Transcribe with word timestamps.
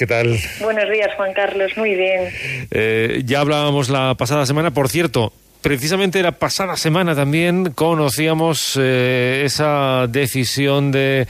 ¿qué 0.00 0.06
tal? 0.06 0.38
Buenos 0.62 0.88
días, 0.90 1.14
Juan 1.14 1.34
Carlos, 1.34 1.72
muy 1.76 1.94
bien. 1.94 2.32
Eh, 2.70 3.20
ya 3.26 3.40
hablábamos 3.40 3.90
la 3.90 4.14
pasada 4.14 4.46
semana, 4.46 4.70
por 4.70 4.88
cierto, 4.88 5.30
precisamente 5.60 6.22
la 6.22 6.32
pasada 6.32 6.78
semana 6.78 7.14
también 7.14 7.72
conocíamos 7.72 8.78
eh, 8.80 9.42
esa 9.44 10.06
decisión 10.08 10.90
de 10.90 11.28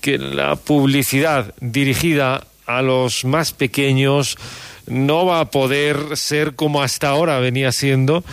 que 0.00 0.16
la 0.16 0.56
publicidad 0.56 1.54
dirigida 1.60 2.46
a 2.64 2.80
los 2.80 3.26
más 3.26 3.52
pequeños 3.52 4.38
no 4.86 5.26
va 5.26 5.40
a 5.40 5.50
poder 5.50 6.16
ser 6.16 6.54
como 6.54 6.82
hasta 6.82 7.10
ahora 7.10 7.38
venía 7.38 7.70
siendo. 7.70 8.24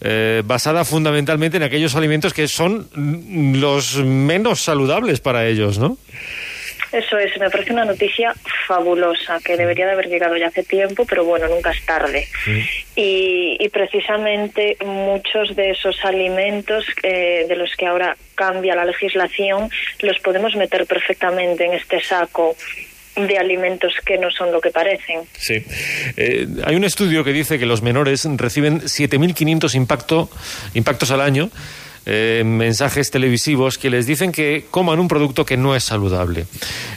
Eh, 0.00 0.42
basada 0.44 0.84
fundamentalmente 0.84 1.58
en 1.58 1.64
aquellos 1.64 1.94
alimentos 1.94 2.32
que 2.32 2.46
son 2.48 2.88
los 2.94 3.96
menos 3.96 4.62
saludables 4.62 5.20
para 5.20 5.46
ellos, 5.46 5.78
¿no? 5.78 5.96
Eso 6.92 7.18
es, 7.18 7.38
me 7.38 7.50
parece 7.50 7.72
una 7.72 7.84
noticia 7.84 8.34
fabulosa 8.66 9.38
que 9.44 9.56
debería 9.56 9.86
de 9.86 9.92
haber 9.92 10.08
llegado 10.08 10.36
ya 10.36 10.48
hace 10.48 10.62
tiempo, 10.62 11.04
pero 11.06 11.24
bueno, 11.24 11.46
nunca 11.48 11.70
es 11.70 11.84
tarde. 11.84 12.26
Y, 12.96 13.68
precisamente 13.72 14.76
muchos 14.84 15.54
de 15.54 15.70
esos 15.70 16.02
alimentos 16.04 16.84
eh, 17.02 17.44
de 17.46 17.54
los 17.54 17.70
que 17.76 17.86
ahora 17.86 18.16
cambia 18.34 18.74
la 18.74 18.84
legislación 18.84 19.70
los 20.00 20.18
podemos 20.20 20.56
meter 20.56 20.86
perfectamente 20.86 21.66
en 21.66 21.74
este 21.74 22.02
saco 22.02 22.56
de 23.14 23.36
alimentos 23.36 23.92
que 24.04 24.16
no 24.16 24.30
son 24.30 24.52
lo 24.52 24.60
que 24.60 24.70
parecen. 24.70 25.20
Sí. 25.36 25.62
Eh, 26.16 26.46
hay 26.64 26.76
un 26.76 26.84
estudio 26.84 27.24
que 27.24 27.32
dice 27.32 27.58
que 27.58 27.66
los 27.66 27.82
menores 27.82 28.26
reciben 28.36 28.80
7.500 28.80 29.74
impacto, 29.74 30.30
impactos 30.74 31.10
al 31.10 31.20
año 31.20 31.50
eh, 32.10 32.42
mensajes 32.42 33.10
televisivos 33.10 33.76
que 33.76 33.90
les 33.90 34.06
dicen 34.06 34.32
que 34.32 34.64
coman 34.70 34.98
un 34.98 35.08
producto 35.08 35.44
que 35.44 35.58
no 35.58 35.76
es 35.76 35.84
saludable. 35.84 36.46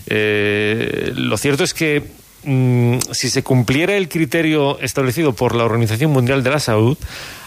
Eh, 0.07 1.11
lo 1.13 1.37
cierto 1.37 1.65
es 1.65 1.73
que 1.73 2.20
mm, 2.43 2.97
si 3.11 3.29
se 3.29 3.43
cumpliera 3.43 3.95
el 3.95 4.09
criterio 4.09 4.79
establecido 4.79 5.33
por 5.33 5.55
la 5.55 5.65
Organización 5.65 6.11
Mundial 6.11 6.43
de 6.43 6.49
la 6.49 6.59
Salud, 6.59 6.97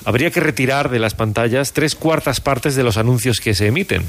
habría 0.05 0.31
que 0.31 0.41
retirar 0.41 0.91
de 0.91 0.99
las 0.99 1.15
pantallas 1.15 1.73
tres 1.73 1.95
cuartas 1.95 2.41
partes 2.41 2.75
de 2.77 2.83
los 2.85 2.97
anuncios 2.97 3.41
que 3.41 3.55
se 3.55 3.67
emiten. 3.67 4.05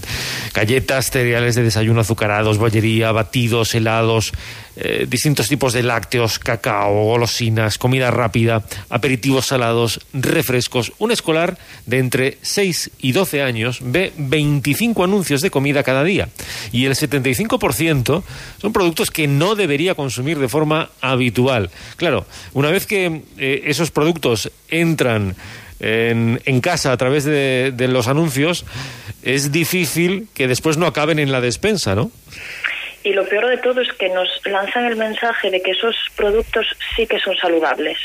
Galletas, 0.53 1.09
cereales 1.09 1.55
de 1.55 1.63
desayuno 1.63 2.01
azucarados, 2.01 2.57
bollería, 2.57 3.11
batidos, 3.11 3.73
helados, 3.75 4.33
eh, 4.77 5.05
distintos 5.07 5.47
tipos 5.47 5.71
de 5.71 5.83
lácteos, 5.83 6.37
cacao, 6.37 7.05
golosinas, 7.05 7.77
comida 7.77 8.11
rápida, 8.11 8.63
aperitivos 8.89 9.45
salados, 9.47 10.01
refrescos. 10.11 10.91
Un 10.97 11.11
escolar 11.11 11.57
de 11.85 11.99
entre 11.99 12.37
6 12.41 12.91
y 12.99 13.13
12 13.13 13.41
años 13.41 13.79
ve 13.81 14.11
25 14.17 15.03
anuncios 15.03 15.41
de 15.41 15.49
comida 15.49 15.83
cada 15.83 16.03
día 16.03 16.27
y 16.73 16.85
el 16.85 16.93
75% 16.93 18.23
son 18.57 18.73
productos 18.73 19.11
que 19.11 19.27
no 19.27 19.55
debería 19.55 19.95
consumir 19.95 20.39
de 20.39 20.49
forma 20.49 20.74
habitual. 21.01 21.69
Claro, 21.97 22.25
una 22.53 22.71
vez 22.71 22.85
que 22.85 23.21
eh, 23.37 23.61
esos 23.65 23.91
productos 23.91 24.51
entran 24.69 25.35
en, 25.79 26.41
en 26.45 26.61
casa 26.61 26.91
a 26.91 26.97
través 26.97 27.25
de, 27.25 27.71
de 27.73 27.87
los 27.87 28.07
anuncios, 28.07 28.65
es 29.23 29.51
difícil 29.51 30.27
que 30.33 30.47
después 30.47 30.77
no 30.77 30.85
acaben 30.85 31.19
en 31.19 31.31
la 31.31 31.41
despensa, 31.41 31.95
¿no? 31.95 32.11
Y 33.03 33.13
lo 33.13 33.23
peor 33.27 33.47
de 33.47 33.57
todo 33.57 33.81
es 33.81 33.93
que 33.93 34.09
nos 34.09 34.27
lanzan 34.45 34.85
el 34.85 34.95
mensaje 34.95 35.51
de 35.51 35.61
que 35.61 35.71
esos 35.71 35.95
productos 36.15 36.65
sí 36.95 37.05
que 37.05 37.19
son 37.19 37.35
saludables. 37.37 37.97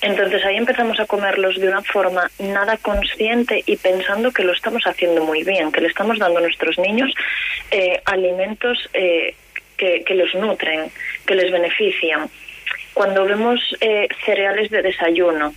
Entonces 0.00 0.44
ahí 0.44 0.56
empezamos 0.56 0.98
a 0.98 1.06
comerlos 1.06 1.60
de 1.60 1.68
una 1.68 1.82
forma 1.82 2.28
nada 2.38 2.76
consciente 2.78 3.62
y 3.66 3.76
pensando 3.76 4.32
que 4.32 4.42
lo 4.42 4.52
estamos 4.52 4.82
haciendo 4.84 5.24
muy 5.24 5.44
bien, 5.44 5.70
que 5.70 5.80
le 5.80 5.88
estamos 5.88 6.18
dando 6.18 6.38
a 6.38 6.42
nuestros 6.42 6.78
niños 6.78 7.10
eh, 7.70 8.00
alimentos 8.04 8.78
eh, 8.94 9.34
que, 9.78 10.14
los 10.14 10.34
nutren, 10.34 10.90
que 11.24 11.34
les 11.34 11.50
benefician. 11.50 12.28
Cuando 12.92 13.24
vemos 13.24 13.60
eh, 13.80 14.08
cereales 14.26 14.70
de 14.70 14.82
desayuno, 14.82 15.54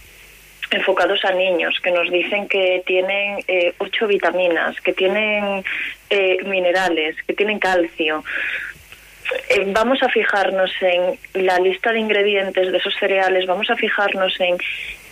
enfocados 0.71 1.23
a 1.25 1.33
niños 1.33 1.79
que 1.83 1.91
nos 1.91 2.09
dicen 2.09 2.47
que 2.47 2.81
tienen 2.85 3.39
eh, 3.47 3.73
ocho 3.77 4.07
vitaminas, 4.07 4.79
que 4.81 4.93
tienen 4.93 5.63
eh, 6.09 6.37
minerales, 6.45 7.15
que 7.27 7.33
tienen 7.33 7.59
calcio. 7.59 8.23
Eh, 9.49 9.65
vamos 9.67 10.01
a 10.01 10.09
fijarnos 10.09 10.71
en 10.81 11.45
la 11.45 11.59
lista 11.59 11.91
de 11.91 11.99
ingredientes 11.99 12.71
de 12.71 12.77
esos 12.77 12.95
cereales, 12.95 13.45
vamos 13.45 13.69
a 13.69 13.75
fijarnos 13.75 14.39
en 14.39 14.57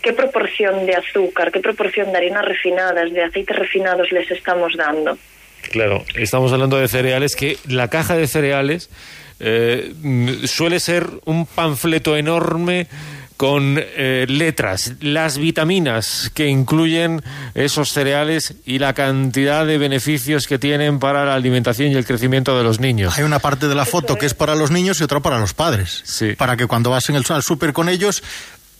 qué 0.01 0.13
proporción 0.13 0.85
de 0.85 0.95
azúcar, 0.95 1.51
qué 1.51 1.59
proporción 1.59 2.11
de 2.11 2.17
harinas 2.17 2.45
refinadas, 2.45 3.11
de 3.11 3.23
aceites 3.23 3.55
refinados 3.55 4.11
les 4.11 4.29
estamos 4.31 4.75
dando. 4.75 5.17
Claro, 5.71 6.03
estamos 6.15 6.51
hablando 6.51 6.77
de 6.77 6.87
cereales 6.87 7.35
que 7.35 7.57
la 7.67 7.89
caja 7.89 8.15
de 8.15 8.27
cereales 8.27 8.89
suele 10.45 10.81
ser 10.81 11.09
un 11.23 11.45
panfleto 11.45 12.17
enorme 12.17 12.87
con 13.39 13.77
eh, 13.77 14.25
letras, 14.27 14.95
las 14.99 15.37
vitaminas 15.37 16.29
que 16.33 16.47
incluyen 16.47 17.23
esos 17.55 17.93
cereales 17.93 18.55
y 18.65 18.79
la 18.79 18.93
cantidad 18.93 19.65
de 19.65 19.77
beneficios 19.77 20.45
que 20.45 20.59
tienen 20.59 20.99
para 20.99 21.23
la 21.23 21.35
alimentación 21.35 21.89
y 21.89 21.95
el 21.95 22.05
crecimiento 22.05 22.57
de 22.57 22.65
los 22.65 22.81
niños. 22.81 23.17
Hay 23.17 23.23
una 23.23 23.39
parte 23.39 23.69
de 23.69 23.75
la 23.75 23.85
foto 23.85 24.17
que 24.17 24.25
es 24.25 24.33
para 24.33 24.55
los 24.55 24.71
niños 24.71 24.99
y 24.99 25.05
otra 25.05 25.21
para 25.21 25.39
los 25.39 25.53
padres. 25.53 26.01
Sí. 26.03 26.33
Para 26.33 26.57
que 26.57 26.67
cuando 26.67 26.89
vas 26.89 27.07
en 27.07 27.15
el, 27.15 27.23
al 27.29 27.41
súper 27.41 27.71
con 27.71 27.87
ellos 27.87 28.23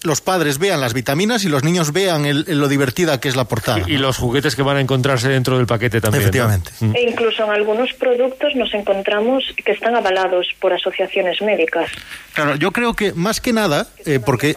los 0.03 0.21
padres 0.21 0.59
vean 0.59 0.79
las 0.79 0.93
vitaminas 0.93 1.43
y 1.43 1.49
los 1.49 1.63
niños 1.63 1.91
vean 1.91 2.25
el, 2.25 2.45
el, 2.47 2.59
lo 2.59 2.67
divertida 2.67 3.19
que 3.19 3.27
es 3.27 3.35
la 3.35 3.43
portada. 3.45 3.83
Y, 3.87 3.93
y, 3.93 3.97
los 3.97 4.17
juguetes 4.17 4.55
que 4.55 4.61
van 4.61 4.77
a 4.77 4.81
encontrarse 4.81 5.29
dentro 5.29 5.57
del 5.57 5.67
paquete 5.67 5.99
también. 6.01 6.21
Efectivamente. 6.23 6.71
¿no? 6.81 6.93
E 6.95 7.09
incluso 7.09 7.43
en 7.43 7.51
algunos 7.51 7.93
productos 7.93 8.55
nos 8.55 8.73
encontramos 8.73 9.43
que 9.63 9.71
están 9.71 9.95
avalados 9.95 10.47
por 10.59 10.73
asociaciones 10.73 11.41
médicas. 11.41 11.89
Claro, 12.33 12.55
yo 12.55 12.71
creo 12.71 12.93
que 12.93 13.13
más 13.13 13.41
que 13.41 13.53
nada, 13.53 13.87
eh, 14.05 14.19
porque 14.19 14.55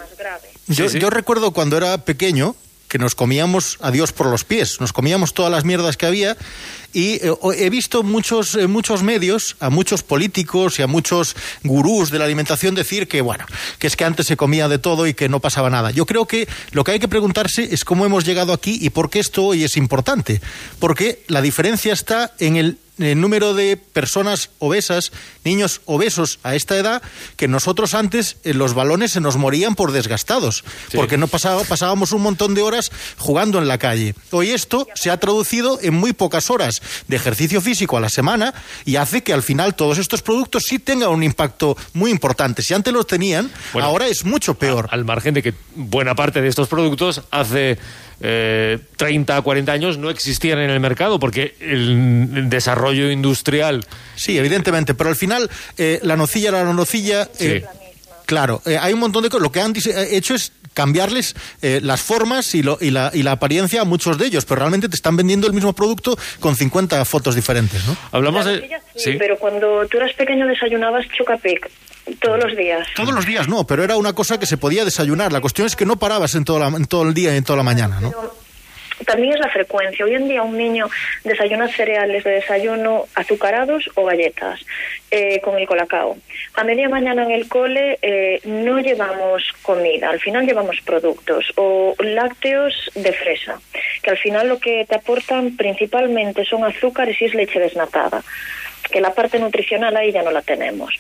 yo, 0.69 0.89
Sí, 0.89 0.95
sí. 0.95 0.99
yo 1.01 1.11
recuerdo 1.11 1.53
cuando 1.53 1.77
era 1.77 1.99
pequeño 1.99 2.55
que 2.93 2.99
nos 2.99 3.15
comíamos 3.15 3.79
a 3.81 3.91
Dios 3.91 4.13
por 4.13 4.27
los 4.27 4.45
pies, 4.45 4.79
nos 4.79 4.93
comíamos 4.93 5.33
todas 5.33 5.51
las 5.51 5.65
mierdas 5.65 5.97
que 5.97 6.05
había 6.05 6.37
y 6.93 7.15
eh, 7.27 7.33
he 7.57 7.71
visto 7.71 8.03
muchos 8.03 8.55
eh, 8.55 8.67
muchos 8.67 9.03
medios, 9.03 9.57
a 9.61 9.71
muchos 9.71 10.03
políticos 10.03 10.79
y 10.79 10.83
a 10.83 10.87
muchos 10.87 11.35
gurús 11.65 12.11
de 12.11 12.19
la 12.19 12.27
alimentación 12.27 12.75
decir 12.75 13.09
que 13.09 13.23
bueno, 13.23 13.47
que 13.79 13.87
es 13.87 13.97
que 13.97 14.05
antes 14.05 14.27
se 14.27 14.37
comía 14.37 14.69
de 14.69 14.77
todo 14.77 15.07
y 15.07 15.15
que 15.15 15.31
no 15.31 15.41
pasaba 15.41 15.71
nada. 15.71 15.91
Yo 15.91 16.05
creo 16.05 16.27
que 16.27 16.47
lo 16.73 16.85
que 16.85 16.91
hay 16.91 16.99
que 16.99 17.09
preguntarse 17.09 17.67
es 17.73 17.87
cómo 17.87 18.05
hemos 18.05 18.27
llegado 18.27 18.53
aquí 18.53 18.77
y 18.79 18.91
por 18.91 19.09
qué 19.09 19.21
esto 19.21 19.43
hoy 19.43 19.65
es 19.65 19.79
importante, 19.79 20.43
porque 20.79 21.23
la 21.29 21.41
diferencia 21.41 21.95
está 21.95 22.33
en 22.41 22.57
el 22.57 22.77
el 22.99 23.21
número 23.21 23.55
de 23.55 23.77
personas 23.77 24.51
obesas, 24.59 25.13
niños 25.45 25.81
obesos 25.87 26.39
a 26.43 26.55
esta 26.55 26.77
edad, 26.77 27.03
que 27.37 27.49
nosotros 27.49 27.95
antes 27.95 28.37
en 28.45 28.59
los 28.59 28.75
balones 28.75 29.13
se 29.13 29.21
nos 29.21 29.37
morían 29.37 29.75
por 29.75 29.93
desgastados, 29.93 30.63
Sí. 30.91 30.97
porque 30.97 31.17
no 31.17 31.27
pasaba, 31.27 31.65
pasábamos 31.65 32.13
un 32.13 32.23
montón 32.23 32.55
de 32.55 32.63
horas 32.63 32.93
jugando 33.17 33.59
en 33.59 33.67
la 33.67 33.79
calle. 33.79 34.15
Hoy 34.31 34.51
esto 34.51 34.87
se 34.95 35.11
ha 35.11 35.19
traducido 35.19 35.79
en 35.83 35.95
muy 35.95 36.13
pocas 36.13 36.51
horas 36.51 36.83
de 37.09 37.17
ejercicio 37.17 37.61
físico 37.61 37.97
a 37.97 38.01
la 38.01 38.09
semana 38.11 38.53
y 38.85 38.97
hace 38.97 39.23
que 39.23 39.33
al 39.33 39.43
final 39.43 39.75
todos 39.75 39.99
estos 39.99 40.23
productos 40.23 40.65
sí 40.65 40.79
tengan 40.79 41.09
un 41.11 41.23
impacto 41.23 41.77
muy 41.95 42.11
importante. 42.11 42.63
Si 42.63 42.75
antes 42.75 42.93
los 42.93 43.07
tenían, 43.07 43.51
Bueno, 43.73 43.89
ahora 43.89 44.07
es 44.07 44.25
mucho 44.25 44.55
peor. 44.55 44.89
Al 44.91 45.05
margen 45.05 45.35
de 45.35 45.43
que 45.43 45.55
buena 45.75 46.15
parte 46.15 46.41
de 46.43 46.49
estos 46.49 46.69
productos 46.69 47.23
hace 47.31 47.79
eh, 48.23 48.79
30, 48.97 49.43
40 49.43 49.73
años 49.73 49.99
no 49.99 50.09
existían 50.11 50.59
en 50.61 50.71
el 50.71 50.81
mercado 50.81 51.19
porque 51.19 51.55
el 51.61 52.49
desarrollo 52.49 53.11
industrial 53.11 53.85
Sí, 54.15 54.39
evidentemente, 54.39 54.95
pero 54.95 55.11
al 55.11 55.17
final 55.17 55.51
eh, 55.79 55.99
la 56.03 56.17
nocilla 56.17 56.51
era 56.51 56.65
la 56.65 56.73
nocilla. 56.73 57.29
eh, 57.41 57.65
Claro, 58.27 58.63
eh, 58.67 58.79
hay 58.81 58.93
un 58.93 59.01
montón 59.01 59.23
de 59.23 59.29
cosas. 59.29 59.43
Lo 59.43 59.53
que 59.53 59.61
han 59.61 59.73
eh, 59.77 60.09
hecho 60.13 60.35
es 60.35 60.53
cambiarles 60.75 61.35
eh, 61.61 61.81
las 61.83 62.01
formas 62.01 62.55
y, 62.55 62.63
lo- 62.63 62.79
y 62.81 62.91
la, 62.91 63.11
y 63.13 63.23
la 63.23 63.33
apariencia 63.33 63.83
a 63.83 63.85
muchos 63.85 64.17
de 64.19 64.27
ellos, 64.27 64.45
pero 64.47 64.61
realmente 64.61 64.89
te 64.89 64.95
están 64.97 65.17
vendiendo 65.17 65.47
el 65.47 65.53
mismo 65.53 65.73
producto 65.75 66.17
con 66.41 66.57
50 66.57 67.05
fotos 67.05 67.35
diferentes, 67.35 67.85
¿no? 67.87 67.97
hablamos 68.11 68.45
La 68.47 68.53
de 68.53 68.57
nocilla 68.59 68.81
sí, 68.97 69.13
pero 69.19 69.37
cuando 69.39 69.87
tú 69.89 69.99
eras 69.99 70.13
pequeño 70.15 70.47
desayunabas 70.47 71.05
chocapic 71.17 71.71
todos 72.21 72.43
los 72.43 72.57
días. 72.57 72.87
Todos 72.97 73.15
los 73.15 73.27
días 73.27 73.49
no, 73.49 73.67
pero 73.67 73.85
era 73.85 73.97
una 73.97 74.13
cosa 74.15 74.39
que 74.41 74.47
se 74.47 74.57
podía 74.57 74.85
desayunar. 74.85 75.33
La 75.33 75.41
cuestión 75.41 75.67
es 75.67 75.77
que 75.77 75.85
no 75.87 75.97
parabas 75.99 76.35
en, 76.35 76.45
toda 76.45 76.71
la- 76.71 76.77
en 76.77 76.87
todo 76.87 77.03
el 77.03 77.13
día 77.15 77.35
y 77.35 77.37
en 77.39 77.45
toda 77.45 77.59
la 77.59 77.63
mañana, 77.63 78.01
¿no? 78.01 78.11
Pero 78.11 78.35
también 79.05 79.35
es 79.35 79.41
la 79.41 79.49
frecuencia. 79.49 80.05
Hoy 80.05 80.15
en 80.15 80.29
día 80.29 80.43
un 80.43 80.57
niño 80.57 80.89
desayuna 81.25 81.69
cereales 81.69 82.25
de 82.25 82.33
desayuno 82.33 83.07
azucarados 83.15 83.91
o 83.95 84.05
galletas 84.05 84.65
eh, 85.11 85.41
con 85.41 85.59
el 85.59 85.67
colacao. 85.67 86.17
A 86.55 86.65
media 86.65 86.89
mañana 86.89 87.25
en 87.25 87.31
el 87.31 87.49
cole 87.49 87.99
eh, 88.03 88.41
no 88.45 88.79
llevamos 88.81 89.43
comida, 89.63 90.11
al 90.11 90.21
final 90.21 90.47
llevamos 90.47 90.81
productos 90.83 91.53
o 91.57 91.95
lácteos 91.99 92.91
de 92.95 93.13
fresa, 93.13 93.61
que 94.03 94.11
al 94.11 94.19
final 94.19 94.49
lo 94.49 94.59
que 94.59 94.85
te 94.89 94.97
aportan 94.97 95.57
principalmente 95.57 96.45
son 96.45 96.65
azúcares 96.65 97.21
y 97.21 97.27
es 97.27 97.35
leche 97.35 97.59
desnatada, 97.59 98.23
que 98.91 99.01
la 99.01 99.15
parte 99.15 99.39
nutricional 99.39 99.97
ahí 99.97 100.13
ya 100.13 100.23
no 100.23 100.31
la 100.31 100.43
tenemos. 100.43 100.95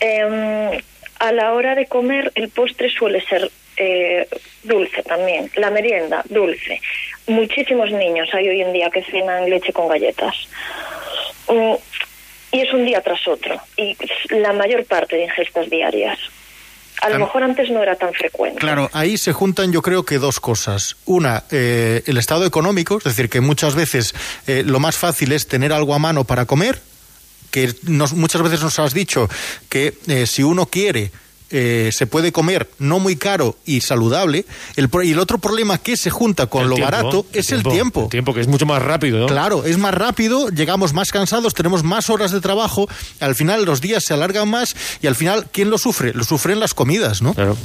Eh, 0.00 0.80
a 1.18 1.32
la 1.32 1.52
hora 1.52 1.74
de 1.74 1.86
comer 1.86 2.32
el 2.34 2.48
postre 2.48 2.90
suele 2.90 3.20
ser 3.22 3.50
eh, 3.76 4.28
dulce 4.62 5.02
también, 5.02 5.50
la 5.56 5.70
merienda 5.70 6.22
dulce. 6.28 6.80
Muchísimos 7.26 7.90
niños 7.90 8.28
hay 8.32 8.48
hoy 8.48 8.60
en 8.60 8.72
día 8.72 8.90
que 8.90 9.02
cenan 9.02 9.48
leche 9.48 9.72
con 9.72 9.88
galletas. 9.88 10.34
Mm, 11.48 11.74
Y 12.52 12.60
es 12.60 12.72
un 12.72 12.84
día 12.84 13.00
tras 13.00 13.26
otro. 13.26 13.60
Y 13.76 13.96
la 14.30 14.52
mayor 14.52 14.84
parte 14.84 15.16
de 15.16 15.24
ingestas 15.24 15.68
diarias. 15.68 16.18
A 17.02 17.08
lo 17.10 17.18
mejor 17.18 17.42
antes 17.42 17.68
no 17.68 17.82
era 17.82 17.96
tan 17.96 18.14
frecuente. 18.14 18.60
Claro, 18.60 18.88
ahí 18.92 19.18
se 19.18 19.32
juntan 19.32 19.72
yo 19.72 19.82
creo 19.82 20.04
que 20.04 20.18
dos 20.18 20.40
cosas. 20.40 20.96
Una, 21.04 21.42
eh, 21.50 22.02
el 22.06 22.16
estado 22.16 22.46
económico, 22.46 22.98
es 22.98 23.04
decir, 23.04 23.28
que 23.28 23.40
muchas 23.40 23.74
veces 23.74 24.14
eh, 24.46 24.62
lo 24.64 24.78
más 24.78 24.96
fácil 24.96 25.32
es 25.32 25.48
tener 25.48 25.72
algo 25.72 25.94
a 25.94 25.98
mano 25.98 26.24
para 26.24 26.46
comer, 26.46 26.80
que 27.50 27.74
nos, 27.82 28.12
muchas 28.14 28.40
veces 28.42 28.62
nos 28.62 28.78
has 28.78 28.94
dicho 28.94 29.28
que 29.68 29.94
eh, 30.06 30.26
si 30.26 30.42
uno 30.44 30.66
quiere 30.66 31.10
eh, 31.56 31.90
se 31.92 32.08
puede 32.08 32.32
comer 32.32 32.68
no 32.80 32.98
muy 32.98 33.14
caro 33.14 33.56
y 33.64 33.80
saludable. 33.80 34.44
El, 34.74 34.88
y 35.04 35.12
el 35.12 35.20
otro 35.20 35.38
problema 35.38 35.78
que 35.78 35.96
se 35.96 36.10
junta 36.10 36.48
con 36.48 36.62
El 36.62 36.70
lo 36.70 36.74
tiempo, 36.74 36.90
barato 36.90 37.26
el 37.32 37.38
es 37.38 37.52
el 37.52 37.62
tiempo, 37.62 37.70
tiempo. 37.70 38.02
El 38.02 38.08
tiempo, 38.10 38.34
que 38.34 38.40
es 38.40 38.48
mucho 38.48 38.66
más 38.66 38.82
rápido, 38.82 39.20
¿no? 39.20 39.26
Claro, 39.26 39.64
es 39.64 39.78
más 39.78 39.94
rápido, 39.94 40.48
llegamos 40.48 40.92
más 40.92 41.12
cansados, 41.12 41.54
tenemos 41.54 41.84
más 41.84 42.10
horas 42.10 42.32
de 42.32 42.40
trabajo, 42.40 42.88
al 43.20 43.36
final 43.36 43.64
los 43.64 43.80
días 43.80 44.02
se 44.02 44.14
alargan 44.14 44.48
más 44.48 44.74
y 45.00 45.06
al 45.06 45.14
final, 45.14 45.46
¿quién 45.52 45.70
lo 45.70 45.78
sufre? 45.78 46.12
Lo 46.12 46.24
sufren 46.24 46.58
las 46.58 46.74
comidas, 46.74 47.22
¿no? 47.22 47.34
Claro. 47.34 47.56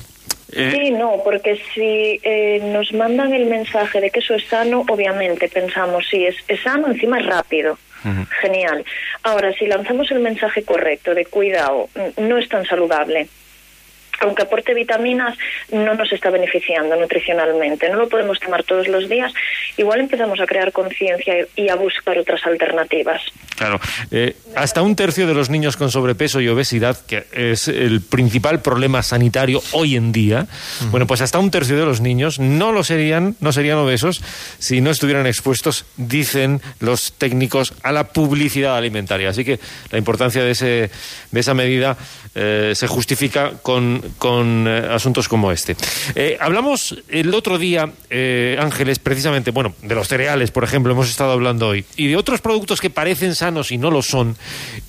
Sí, 0.53 0.91
no, 0.91 1.21
porque 1.23 1.59
si 1.73 2.19
eh, 2.23 2.59
nos 2.73 2.93
mandan 2.93 3.33
el 3.33 3.47
mensaje 3.47 4.01
de 4.01 4.11
que 4.11 4.19
eso 4.19 4.35
es 4.35 4.45
sano, 4.45 4.83
obviamente 4.87 5.47
pensamos, 5.47 6.05
sí, 6.09 6.25
es, 6.25 6.35
es 6.47 6.61
sano, 6.61 6.87
encima 6.87 7.19
es 7.19 7.25
rápido. 7.25 7.77
Genial. 8.41 8.85
Ahora, 9.23 9.51
si 9.53 9.67
lanzamos 9.67 10.09
el 10.11 10.19
mensaje 10.19 10.63
correcto 10.63 11.13
de 11.13 11.25
cuidado, 11.25 11.89
no 12.17 12.37
es 12.37 12.47
tan 12.47 12.65
saludable. 12.65 13.27
Aunque 14.21 14.43
aporte 14.43 14.73
vitaminas, 14.73 15.37
no 15.71 15.93
nos 15.93 16.11
está 16.11 16.29
beneficiando 16.29 16.95
nutricionalmente. 16.95 17.89
No 17.89 17.97
lo 17.97 18.09
podemos 18.09 18.39
tomar 18.39 18.63
todos 18.63 18.87
los 18.87 19.09
días. 19.09 19.33
Igual 19.77 20.01
empezamos 20.01 20.39
a 20.39 20.45
crear 20.45 20.71
conciencia 20.71 21.35
y 21.55 21.69
a 21.69 21.75
buscar 21.75 22.17
otras 22.17 22.45
alternativas. 22.45 23.21
Claro. 23.55 23.79
Eh, 24.11 24.35
hasta 24.55 24.81
un 24.81 24.95
tercio 24.95 25.27
de 25.27 25.33
los 25.33 25.49
niños 25.49 25.75
con 25.75 25.91
sobrepeso 25.91 26.39
y 26.39 26.47
obesidad, 26.47 26.97
que 27.05 27.25
es 27.33 27.67
el 27.67 28.01
principal 28.01 28.61
problema 28.61 29.03
sanitario 29.03 29.61
hoy 29.73 29.95
en 29.95 30.11
día, 30.11 30.47
bueno, 30.91 31.07
pues 31.07 31.21
hasta 31.21 31.39
un 31.39 31.51
tercio 31.51 31.77
de 31.77 31.85
los 31.85 31.99
niños 31.99 32.39
no 32.39 32.71
lo 32.71 32.83
serían, 32.83 33.35
no 33.41 33.51
serían 33.51 33.77
obesos 33.77 34.23
si 34.59 34.81
no 34.81 34.91
estuvieran 34.91 35.27
expuestos, 35.27 35.85
dicen 35.97 36.61
los 36.79 37.13
técnicos, 37.13 37.73
a 37.83 37.91
la 37.91 38.05
publicidad 38.05 38.77
alimentaria. 38.77 39.29
Así 39.29 39.43
que 39.43 39.59
la 39.91 39.97
importancia 39.97 40.43
de, 40.43 40.51
ese, 40.51 40.89
de 41.31 41.39
esa 41.39 41.53
medida 41.53 41.97
eh, 42.35 42.73
se 42.75 42.87
justifica 42.87 43.53
con, 43.61 44.01
con 44.17 44.65
eh, 44.67 44.87
asuntos 44.91 45.27
como 45.27 45.51
este. 45.51 45.75
Eh, 46.15 46.37
hablamos 46.39 46.95
el 47.09 47.33
otro 47.33 47.57
día, 47.57 47.91
eh, 48.09 48.57
Ángeles, 48.59 48.99
precisamente, 48.99 49.51
bueno, 49.51 49.73
de 49.81 49.95
los 49.95 50.07
cereales, 50.07 50.51
por 50.51 50.63
ejemplo, 50.63 50.91
hemos 50.91 51.09
estado 51.09 51.31
hablando 51.31 51.67
hoy, 51.67 51.85
y 51.95 52.07
de 52.07 52.15
otros 52.17 52.41
productos 52.41 52.81
que 52.81 52.89
parecen 52.89 53.35
sanos 53.35 53.71
y 53.71 53.77
no 53.77 53.91
lo 53.91 54.01
son. 54.01 54.35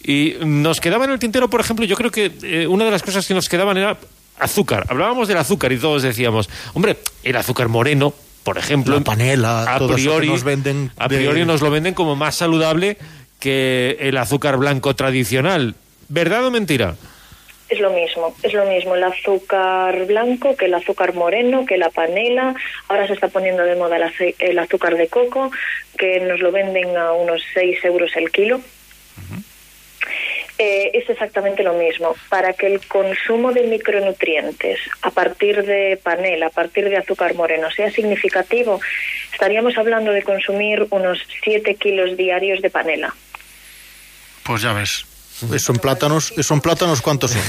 Y 0.03 0.35
nos 0.45 0.81
quedaba 0.81 1.05
en 1.05 1.11
el 1.13 1.19
tintero, 1.19 1.51
por 1.51 1.61
ejemplo, 1.61 1.85
yo 1.85 1.97
creo 1.97 2.11
que 2.11 2.33
eh, 2.43 2.67
una 2.67 2.85
de 2.85 2.91
las 2.91 3.03
cosas 3.03 3.27
que 3.27 3.35
nos 3.35 3.49
quedaban 3.49 3.77
era 3.77 3.97
azúcar. 4.39 4.87
Hablábamos 4.89 5.29
del 5.29 5.37
azúcar 5.37 5.71
y 5.73 5.79
todos 5.79 6.03
decíamos, 6.03 6.49
hombre, 6.75 6.97
el 7.23 7.37
azúcar 7.37 7.69
moreno, 7.69 8.15
por 8.43 8.57
ejemplo, 8.57 8.97
La 8.97 9.05
panela, 9.05 9.75
a 9.75 9.79
todo 9.79 9.89
eso 9.89 9.97
que 9.97 10.03
priori, 10.03 10.29
nos 10.29 10.45
venden 10.45 10.91
a 10.97 11.09
de- 11.09 11.17
priori 11.19 11.45
nos 11.45 11.61
lo 11.61 11.71
venden 11.71 11.93
como 11.95 12.17
más 12.17 12.37
saludable 12.37 12.97
que 13.39 13.97
el 14.01 14.17
azúcar 14.17 14.57
blanco 14.57 14.95
tradicional. 14.97 15.75
¿Verdad 16.09 16.45
o 16.47 16.51
mentira? 16.51 16.97
Es 17.71 17.79
lo 17.79 17.91
mismo, 17.91 18.35
es 18.43 18.53
lo 18.53 18.67
mismo 18.67 18.97
el 18.97 19.05
azúcar 19.05 20.05
blanco 20.07 20.57
que 20.57 20.65
el 20.65 20.75
azúcar 20.75 21.15
moreno, 21.15 21.65
que 21.65 21.79
la 21.79 21.89
panela. 21.89 22.55
Ahora 22.89 23.07
se 23.07 23.13
está 23.13 23.29
poniendo 23.29 23.63
de 23.63 23.77
moda 23.77 23.97
el, 24.39 24.59
azúcar 24.59 24.97
de 24.97 25.07
coco, 25.07 25.53
que 25.97 26.19
nos 26.19 26.41
lo 26.41 26.51
venden 26.51 26.97
a 26.97 27.13
unos 27.13 27.41
6 27.55 27.85
euros 27.85 28.11
el 28.17 28.33
kilo. 28.33 28.61
Eh, 30.59 30.91
es 30.95 31.09
exactamente 31.09 31.63
lo 31.63 31.75
mismo. 31.75 32.17
Para 32.29 32.53
que 32.55 32.67
el 32.67 32.87
consumo 32.87 33.53
de 33.53 33.63
micronutrientes 33.63 34.81
a 35.03 35.11
partir 35.11 35.65
de 35.65 35.99
panela, 36.03 36.49
a 36.49 36.51
partir 36.51 36.89
de 36.89 36.97
azúcar 36.97 37.35
moreno, 37.35 37.71
sea 37.71 37.91
significativo, 37.91 38.81
estaríamos 39.33 39.79
hablando 39.79 40.11
de 40.11 40.23
consumir 40.23 40.87
unos 40.91 41.25
7 41.45 41.77
kilos 41.77 42.17
diarios 42.17 42.61
de 42.61 42.69
panela. 42.69 43.15
Pues 44.43 44.63
ya 44.63 44.73
ves. 44.73 45.10
Eso 45.53 45.73
en 45.73 45.79
plátanos, 45.79 46.33
eso 46.37 46.55
en 46.55 46.61
plátanos 46.61 47.01
¿cuántos 47.03 47.33
son? 47.33 47.41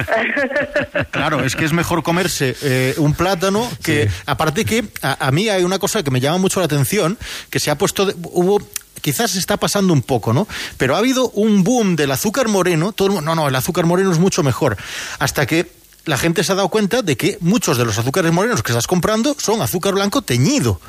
claro, 1.10 1.44
es 1.44 1.56
que 1.56 1.64
es 1.64 1.72
mejor 1.72 2.02
comerse 2.02 2.56
eh, 2.62 2.94
un 2.98 3.14
plátano 3.14 3.70
que, 3.82 4.08
aparte 4.26 4.64
que 4.64 4.84
a, 5.02 5.26
a 5.26 5.30
mí 5.30 5.48
hay 5.48 5.62
una 5.64 5.78
cosa 5.78 6.02
que 6.02 6.10
me 6.10 6.20
llama 6.20 6.38
mucho 6.38 6.60
la 6.60 6.66
atención, 6.66 7.18
que 7.50 7.60
se 7.60 7.70
ha 7.70 7.76
puesto, 7.78 8.06
de- 8.06 8.14
hubo, 8.22 8.60
quizás 9.00 9.32
se 9.32 9.38
está 9.38 9.56
pasando 9.56 9.92
un 9.92 10.02
poco, 10.02 10.32
¿no? 10.32 10.46
Pero 10.76 10.94
ha 10.94 10.98
habido 10.98 11.30
un 11.30 11.62
boom 11.64 11.96
del 11.96 12.10
azúcar 12.12 12.48
moreno, 12.48 12.92
todo 12.92 13.08
el 13.08 13.14
mundo, 13.14 13.34
no, 13.34 13.42
no, 13.42 13.48
el 13.48 13.54
azúcar 13.54 13.86
moreno 13.86 14.12
es 14.12 14.18
mucho 14.18 14.42
mejor, 14.42 14.76
hasta 15.18 15.46
que 15.46 15.70
la 16.06 16.16
gente 16.16 16.42
se 16.44 16.52
ha 16.52 16.54
dado 16.54 16.68
cuenta 16.70 17.02
de 17.02 17.16
que 17.16 17.36
muchos 17.40 17.76
de 17.76 17.84
los 17.84 17.98
azúcares 17.98 18.32
morenos 18.32 18.62
que 18.62 18.72
estás 18.72 18.86
comprando 18.86 19.36
son 19.38 19.60
azúcar 19.62 19.94
blanco 19.94 20.22
teñido. 20.22 20.80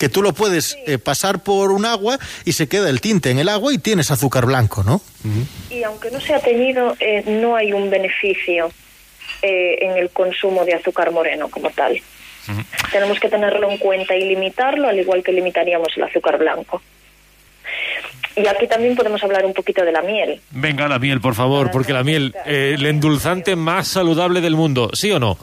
Que 0.00 0.08
tú 0.08 0.22
lo 0.22 0.32
puedes 0.32 0.76
eh, 0.86 0.98
pasar 0.98 1.42
por 1.42 1.70
un 1.70 1.84
agua 1.84 2.18
y 2.46 2.52
se 2.52 2.68
queda 2.68 2.88
el 2.88 3.00
tinte 3.00 3.30
en 3.30 3.38
el 3.38 3.48
agua 3.48 3.72
y 3.72 3.78
tienes 3.78 4.10
azúcar 4.10 4.46
blanco, 4.46 4.82
¿no? 4.82 5.02
Y 5.68 5.82
aunque 5.82 6.10
no 6.10 6.20
sea 6.20 6.40
teñido, 6.40 6.96
eh, 6.98 7.22
no 7.26 7.54
hay 7.54 7.72
un 7.72 7.90
beneficio 7.90 8.70
eh, 9.42 9.76
en 9.82 9.98
el 9.98 10.08
consumo 10.08 10.64
de 10.64 10.74
azúcar 10.74 11.12
moreno 11.12 11.48
como 11.50 11.70
tal. 11.70 12.00
Tenemos 12.90 13.20
que 13.20 13.28
tenerlo 13.28 13.70
en 13.70 13.76
cuenta 13.78 14.16
y 14.16 14.24
limitarlo, 14.24 14.88
al 14.88 14.98
igual 14.98 15.22
que 15.22 15.32
limitaríamos 15.32 15.88
el 15.96 16.04
azúcar 16.04 16.38
blanco. 16.38 16.82
Y 18.36 18.46
aquí 18.46 18.66
también 18.66 18.96
podemos 18.96 19.22
hablar 19.22 19.44
un 19.44 19.52
poquito 19.52 19.84
de 19.84 19.92
la 19.92 20.02
miel. 20.02 20.40
Venga, 20.50 20.88
la 20.88 20.98
miel, 20.98 21.20
por 21.20 21.34
favor, 21.34 21.70
porque 21.70 21.92
la 21.92 22.02
miel, 22.02 22.34
eh, 22.46 22.72
el 22.74 22.86
endulzante 22.86 23.54
más 23.54 23.88
saludable 23.88 24.40
del 24.40 24.56
mundo, 24.56 24.90
¿sí 24.94 25.10
o 25.12 25.18
no? 25.18 25.36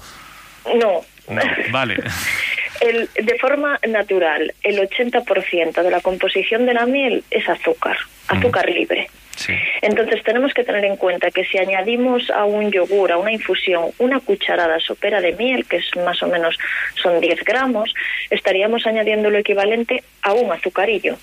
No. 0.75 1.01
No, 1.29 1.41
vale. 1.71 1.97
El- 2.81 3.09
de 3.15 3.37
forma 3.39 3.79
natural, 3.87 4.53
el 4.63 4.79
80% 4.79 5.81
de 5.83 5.91
la 5.91 6.01
composición 6.01 6.65
de 6.65 6.73
la 6.73 6.85
miel 6.85 7.23
es 7.31 7.47
azúcar, 7.49 7.97
azúcar 8.27 8.69
libre. 8.69 9.09
Sí. 9.35 9.53
Entonces 9.83 10.23
tenemos 10.23 10.51
que 10.53 10.63
tener 10.63 10.83
en 10.85 10.95
cuenta 10.97 11.29
que 11.29 11.45
si 11.45 11.59
añadimos 11.59 12.29
a 12.31 12.45
un 12.45 12.71
yogur, 12.71 13.11
a 13.11 13.17
una 13.17 13.31
infusión, 13.31 13.91
una 13.99 14.19
cucharada 14.19 14.79
sopera 14.79 15.21
de 15.21 15.33
miel, 15.33 15.65
que 15.65 15.77
es 15.77 15.85
más 16.03 16.21
o 16.23 16.27
menos 16.27 16.57
son 17.01 17.19
10 17.21 17.43
gramos, 17.43 17.93
estaríamos 18.31 18.85
añadiendo 18.87 19.29
lo 19.29 19.37
equivalente 19.37 20.03
a 20.23 20.33
un 20.33 20.51
azucarillo. 20.51 21.17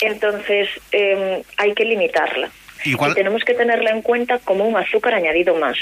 Entonces 0.00 0.68
eh, 0.92 1.42
hay 1.56 1.74
que 1.74 1.84
limitarla. 1.84 2.50
Igual- 2.84 3.12
Y 3.12 3.14
tenemos 3.14 3.42
que 3.44 3.54
tenerla 3.54 3.90
en 3.90 4.02
cuenta 4.02 4.38
como 4.40 4.64
un 4.66 4.76
azúcar 4.76 5.14
añadido 5.14 5.54
más. 5.56 5.76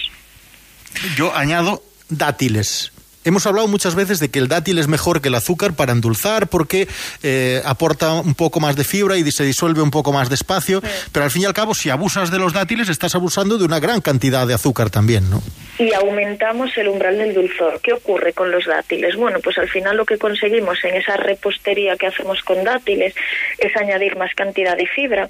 Yo 1.16 1.35
añado 1.35 1.83
dátiles. 2.11 2.93
Hemos 3.25 3.47
hablado 3.47 3.69
muchas 3.69 3.95
veces 3.95 4.19
de 4.19 4.31
que 4.31 4.39
el 4.39 4.49
dátil 4.49 4.79
es 4.79 4.89
mejor 4.89 5.21
que 5.21 5.29
el 5.29 5.35
azúcar 5.35 5.75
para 5.75 5.93
endulzar 5.93 6.49
porque 6.49 6.89
eh, 7.23 7.61
aporta 7.65 8.15
un 8.15 8.35
poco 8.35 8.61
más 8.61 8.77
de 8.77 8.85
fibra 8.85 9.17
y 9.19 9.31
se 9.31 9.45
disuelve 9.45 9.83
un 9.83 9.91
poco 9.91 10.12
más 10.12 10.31
despacio, 10.31 10.83
pero 11.12 11.25
al 11.25 11.31
fin 11.31 11.43
y 11.43 11.45
al 11.45 11.53
cabo 11.53 11.75
si 11.75 11.91
abusas 11.91 12.31
de 12.31 12.39
los 12.39 12.53
dátiles 12.53 12.89
estás 12.89 13.15
abusando 13.15 13.59
de 13.59 13.65
una 13.65 13.79
gran 13.79 14.00
cantidad 14.00 14.47
de 14.47 14.55
azúcar 14.55 14.91
también, 14.91 15.29
¿no? 15.29 15.43
y 15.81 15.95
aumentamos 15.95 16.77
el 16.77 16.89
umbral 16.89 17.17
del 17.17 17.33
dulzor. 17.33 17.81
¿Qué 17.83 17.95
ocurre 17.95 18.35
con 18.35 18.50
los 18.50 18.67
dátiles? 18.67 19.17
Bueno, 19.17 19.39
pues 19.43 19.57
al 19.57 19.69
final 19.69 19.97
lo 19.97 20.05
que 20.05 20.19
conseguimos 20.19 20.85
en 20.85 20.95
esa 20.95 21.17
repostería 21.17 21.97
que 21.97 22.07
hacemos 22.07 22.43
con 22.43 22.62
dátiles 22.62 23.15
es 23.59 23.75
añadir 23.77 24.15
más 24.17 24.35
cantidad 24.35 24.77
de 24.77 24.87
fibra 24.87 25.29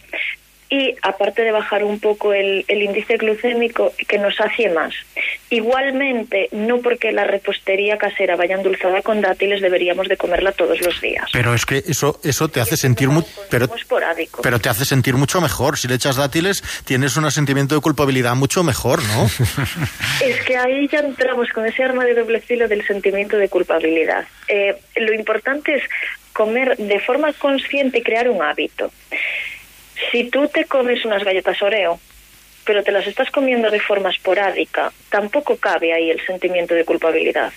y 0.71 0.95
aparte 1.03 1.43
de 1.43 1.51
bajar 1.51 1.83
un 1.83 1.99
poco 1.99 2.33
el, 2.33 2.65
el 2.69 2.83
índice 2.83 3.17
glucémico 3.17 3.93
que 4.09 4.19
nos 4.19 4.37
sacie 4.37 4.71
más. 4.71 4.95
Igualmente, 5.51 6.49
no 6.53 6.79
porque 6.79 7.11
la 7.13 7.25
repostería 7.25 7.99
casera 7.99 8.37
vaya 8.37 8.55
endulzada 8.55 9.03
con 9.03 9.21
dátiles 9.21 9.61
deberíamos 9.61 10.09
de 10.09 10.17
comerla 10.17 10.53
todos 10.53 10.81
los 10.81 11.01
días. 11.01 11.25
Pero 11.33 11.55
es 11.55 11.67
que 11.67 11.79
eso 11.89 12.21
eso 12.25 12.49
te 12.49 12.61
hace 12.61 12.77
sentir 12.77 13.09
mu- 13.09 13.25
pero 13.51 13.67
pero 14.43 14.59
te 14.61 14.69
hace 14.69 14.85
sentir 14.85 15.15
mucho 15.15 15.41
mejor. 15.41 15.77
Si 15.77 15.89
le 15.89 15.97
echas 15.97 16.17
dátiles, 16.17 16.63
tienes 16.85 17.17
un 17.17 17.29
sentimiento 17.31 17.75
de 17.75 17.81
culpabilidad 17.81 18.35
mucho 18.37 18.63
mejor, 18.63 19.03
¿no? 19.03 19.27
Es 20.25 20.41
que 20.45 20.57
ahí 20.57 20.87
ya 20.89 21.01
entramos 21.01 21.49
con 21.51 21.67
ese 21.67 21.83
arma 21.83 22.05
de 22.05 22.15
doble 22.15 22.41
filo 22.41 22.69
del 22.69 22.87
sentimiento 22.87 23.37
de 23.37 23.49
culpabilidad. 23.49 24.25
Eh, 24.49 24.77
lo 24.97 25.13
importante 25.15 25.75
es 25.75 25.83
comer 26.33 26.77
de 26.77 27.01
forma 27.01 27.33
consciente 27.33 27.99
y 27.99 28.03
crear 28.03 28.29
un 28.29 28.41
hábito. 28.43 28.93
Si 30.11 30.31
tú 30.31 30.49
te 30.49 30.65
comes 30.65 31.05
unas 31.05 31.25
galletas 31.25 31.61
Oreo, 31.63 31.99
pero 32.65 32.83
te 32.83 32.93
las 32.93 33.07
estás 33.07 33.31
comiendo 33.31 33.71
de 33.71 33.81
forma 33.81 34.11
esporádica, 34.11 34.93
tampoco 35.09 35.57
cabe 35.57 35.93
ahí 35.93 36.11
el 36.11 36.25
sentimiento 36.25 36.75
de 36.75 36.85
culpabilidad. 36.85 37.53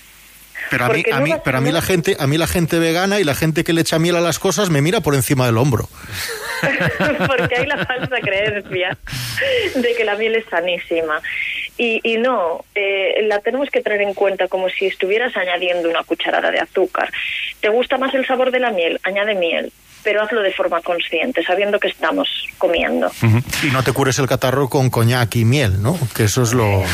Pero 0.70 0.86
a 0.86 0.88
mí, 0.88 1.02
a 1.12 1.20
mí, 1.20 1.32
pero 1.44 1.58
a 1.58 1.60
mí 1.60 1.72
la 1.72 1.82
gente, 1.82 2.16
a 2.18 2.26
mí 2.26 2.38
la 2.38 2.46
gente 2.46 2.78
vegana 2.78 3.20
y 3.20 3.24
la 3.24 3.34
gente 3.34 3.64
que 3.64 3.72
le 3.72 3.82
echa 3.82 3.98
miel 3.98 4.16
a 4.16 4.20
las 4.20 4.38
cosas 4.38 4.70
me 4.70 4.80
mira 4.80 5.00
por 5.00 5.14
encima 5.14 5.46
del 5.46 5.58
hombro. 5.58 5.88
Porque 7.26 7.56
hay 7.56 7.66
la 7.66 7.84
falsa 7.84 8.16
creencia 8.20 8.96
de 9.74 9.94
que 9.94 10.04
la 10.04 10.16
miel 10.16 10.36
es 10.36 10.46
sanísima. 10.46 11.20
Y, 11.76 12.00
y 12.04 12.18
no, 12.18 12.64
eh, 12.74 13.22
la 13.24 13.40
tenemos 13.40 13.68
que 13.68 13.82
tener 13.82 14.00
en 14.00 14.14
cuenta 14.14 14.48
como 14.48 14.68
si 14.68 14.86
estuvieras 14.86 15.36
añadiendo 15.36 15.88
una 15.90 16.04
cucharada 16.04 16.50
de 16.50 16.60
azúcar. 16.60 17.10
¿Te 17.60 17.68
gusta 17.68 17.98
más 17.98 18.14
el 18.14 18.26
sabor 18.26 18.50
de 18.50 18.60
la 18.60 18.70
miel? 18.70 19.00
Añade 19.02 19.34
miel. 19.34 19.72
Pero 20.04 20.22
hazlo 20.22 20.42
de 20.42 20.52
forma 20.52 20.80
consciente, 20.82 21.42
sabiendo 21.42 21.80
que 21.80 21.88
estamos 21.88 22.28
comiendo. 22.58 23.10
Y 23.62 23.70
no 23.72 23.82
te 23.82 23.92
cures 23.92 24.18
el 24.18 24.28
catarro 24.28 24.68
con 24.68 24.90
coñac 24.90 25.34
y 25.34 25.44
miel, 25.44 25.82
¿no? 25.82 25.98
Que 26.14 26.24
eso 26.24 26.42
es 26.42 26.52
lo... 26.52 26.84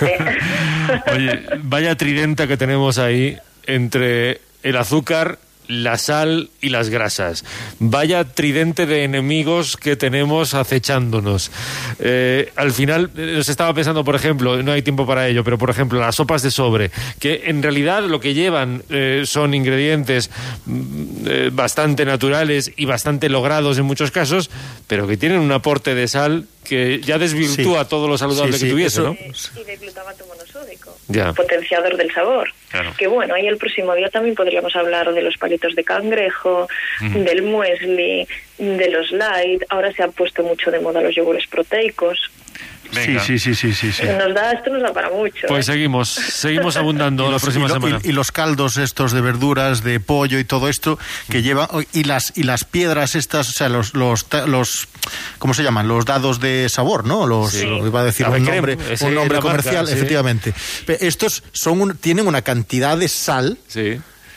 Oye, 1.12 1.42
vaya 1.62 1.96
tridenta 1.96 2.46
que 2.46 2.56
tenemos 2.56 2.98
ahí 2.98 3.38
entre 3.66 4.40
el 4.62 4.76
azúcar 4.76 5.38
la 5.70 5.96
sal 5.98 6.50
y 6.60 6.68
las 6.68 6.90
grasas. 6.90 7.44
Vaya 7.78 8.24
tridente 8.24 8.86
de 8.86 9.04
enemigos 9.04 9.76
que 9.76 9.96
tenemos 9.96 10.52
acechándonos. 10.54 11.50
Eh, 12.00 12.52
al 12.56 12.72
final, 12.72 13.10
nos 13.14 13.48
estaba 13.48 13.72
pensando, 13.72 14.04
por 14.04 14.16
ejemplo, 14.16 14.62
no 14.62 14.72
hay 14.72 14.82
tiempo 14.82 15.06
para 15.06 15.28
ello, 15.28 15.44
pero 15.44 15.58
por 15.58 15.70
ejemplo, 15.70 16.00
las 16.00 16.16
sopas 16.16 16.42
de 16.42 16.50
sobre, 16.50 16.90
que 17.20 17.42
en 17.46 17.62
realidad 17.62 18.02
lo 18.02 18.20
que 18.20 18.34
llevan 18.34 18.82
eh, 18.90 19.22
son 19.24 19.54
ingredientes 19.54 20.30
mm, 20.66 21.26
eh, 21.26 21.50
bastante 21.52 22.04
naturales 22.04 22.72
y 22.76 22.84
bastante 22.84 23.28
logrados 23.28 23.78
en 23.78 23.84
muchos 23.84 24.10
casos, 24.10 24.50
pero 24.88 25.06
que 25.06 25.16
tienen 25.16 25.38
un 25.38 25.52
aporte 25.52 25.94
de 25.94 26.08
sal 26.08 26.46
que 26.64 27.00
ya 27.00 27.18
desvirtúa 27.18 27.88
todo 27.88 28.06
lo 28.06 28.18
saludable 28.18 28.58
que 28.58 28.68
tuviese, 28.68 29.00
¿no? 29.00 29.12
Y 29.12 29.64
de 29.64 29.76
glutamato 29.76 30.24
monosódico, 30.26 30.96
potenciador 31.34 31.96
del 31.96 32.12
sabor. 32.12 32.52
Que 32.96 33.08
bueno, 33.08 33.34
ahí 33.34 33.46
el 33.46 33.56
próximo 33.56 33.94
día 33.94 34.08
también 34.10 34.34
podríamos 34.34 34.74
hablar 34.76 35.12
de 35.12 35.22
los 35.22 35.36
palitos 35.36 35.74
de 35.74 35.84
cangrejo, 35.84 36.68
del 37.00 37.42
muesli, 37.42 38.28
de 38.58 38.90
los 38.90 39.10
light. 39.10 39.62
Ahora 39.68 39.92
se 39.92 40.02
han 40.02 40.12
puesto 40.12 40.42
mucho 40.42 40.70
de 40.70 40.80
moda 40.80 41.00
los 41.00 41.14
yogures 41.14 41.46
proteicos. 41.46 42.30
Sí, 42.92 43.18
sí, 43.20 43.38
sí, 43.38 43.54
sí, 43.54 43.92
sí, 43.92 44.02
Nos 44.04 44.34
da, 44.34 44.52
esto 44.52 44.70
nos 44.70 44.82
da 44.82 44.92
para 44.92 45.10
mucho. 45.10 45.46
Pues 45.48 45.68
¿eh? 45.68 45.72
seguimos, 45.72 46.08
seguimos 46.08 46.76
abundando 46.76 47.30
la 47.30 47.38
próxima 47.38 47.68
semana. 47.68 48.00
Y, 48.02 48.12
los 48.12 48.32
caldos 48.32 48.76
estos 48.76 49.12
de 49.12 49.20
verduras, 49.20 49.84
de 49.84 50.00
pollo 50.00 50.38
y 50.38 50.44
todo 50.44 50.68
esto 50.68 50.98
que 51.30 51.42
lleva 51.42 51.68
y 51.92 52.04
las 52.04 52.32
y 52.36 52.42
las 52.42 52.64
piedras 52.64 53.14
estas, 53.14 53.48
o 53.48 53.52
sea, 53.52 53.68
los 53.68 53.94
los, 53.94 54.26
los 54.46 54.88
¿cómo 55.38 55.54
se 55.54 55.62
llaman? 55.62 55.88
Los 55.88 56.04
dados 56.04 56.40
de 56.40 56.68
sabor, 56.68 57.06
¿no? 57.06 57.26
Los 57.26 57.54
iba 57.54 58.00
a 58.00 58.04
decir 58.04 58.26
un 58.26 58.44
nombre, 58.44 58.76
un 59.00 59.14
nombre 59.14 59.38
comercial, 59.38 59.88
efectivamente. 59.88 60.54
Estos 60.86 61.42
son 61.52 61.96
tienen 61.98 62.26
una 62.26 62.42
cantidad 62.42 62.96
de 62.96 63.08
sal. 63.08 63.58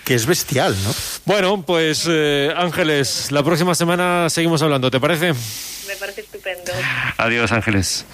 que 0.05 0.15
es 0.15 0.25
bestial, 0.25 0.75
¿no? 0.83 0.93
Bueno, 1.23 1.63
pues 1.65 2.05
eh, 2.09 2.53
Ángeles, 2.57 3.31
la 3.31 3.41
próxima 3.41 3.73
semana 3.73 4.29
seguimos 4.29 4.61
hablando, 4.61 4.91
¿te 4.91 4.99
parece? 4.99 5.33
Me 5.87 5.95
parece. 5.97 6.22
Adiós, 7.17 7.51
Ángeles. 7.51 8.05